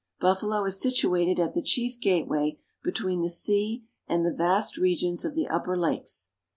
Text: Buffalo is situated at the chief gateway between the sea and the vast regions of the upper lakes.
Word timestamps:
Buffalo 0.19 0.63
is 0.65 0.81
situated 0.81 1.39
at 1.39 1.53
the 1.53 1.61
chief 1.61 1.99
gateway 1.99 2.57
between 2.83 3.21
the 3.21 3.29
sea 3.29 3.83
and 4.07 4.25
the 4.25 4.33
vast 4.33 4.75
regions 4.77 5.23
of 5.23 5.35
the 5.35 5.47
upper 5.47 5.77
lakes. 5.77 6.31